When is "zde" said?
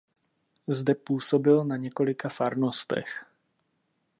0.67-0.95